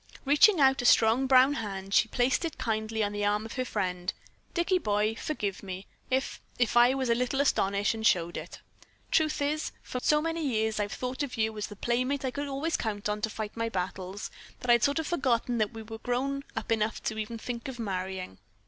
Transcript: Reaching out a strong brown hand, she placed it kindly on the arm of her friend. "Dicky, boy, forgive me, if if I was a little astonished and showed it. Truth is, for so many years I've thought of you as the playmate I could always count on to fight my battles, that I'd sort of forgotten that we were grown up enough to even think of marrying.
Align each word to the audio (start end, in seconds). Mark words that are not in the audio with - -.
Reaching 0.25 0.59
out 0.59 0.81
a 0.81 0.85
strong 0.85 1.27
brown 1.27 1.53
hand, 1.53 1.93
she 1.93 2.07
placed 2.07 2.43
it 2.43 2.57
kindly 2.57 3.03
on 3.03 3.11
the 3.11 3.23
arm 3.23 3.45
of 3.45 3.53
her 3.53 3.63
friend. 3.63 4.11
"Dicky, 4.55 4.79
boy, 4.79 5.13
forgive 5.13 5.61
me, 5.61 5.85
if 6.09 6.41
if 6.57 6.75
I 6.75 6.95
was 6.95 7.07
a 7.11 7.13
little 7.13 7.39
astonished 7.39 7.93
and 7.93 8.03
showed 8.03 8.35
it. 8.35 8.61
Truth 9.11 9.43
is, 9.43 9.71
for 9.83 9.99
so 10.01 10.19
many 10.19 10.43
years 10.43 10.79
I've 10.79 10.91
thought 10.91 11.21
of 11.21 11.37
you 11.37 11.55
as 11.55 11.67
the 11.67 11.75
playmate 11.75 12.25
I 12.25 12.31
could 12.31 12.47
always 12.47 12.77
count 12.77 13.09
on 13.09 13.21
to 13.21 13.29
fight 13.29 13.55
my 13.55 13.69
battles, 13.69 14.31
that 14.61 14.71
I'd 14.71 14.81
sort 14.83 14.97
of 14.97 15.05
forgotten 15.05 15.59
that 15.59 15.71
we 15.71 15.83
were 15.83 15.99
grown 15.99 16.45
up 16.55 16.71
enough 16.71 17.03
to 17.03 17.19
even 17.19 17.37
think 17.37 17.67
of 17.67 17.77
marrying. 17.77 18.39